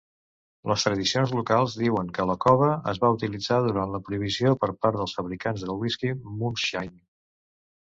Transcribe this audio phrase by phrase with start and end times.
[0.69, 5.01] Les tradicions locals diuen que la cova es va utilitzar durant la prohibició per part
[5.03, 7.03] dels fabricants del whisky moonshine.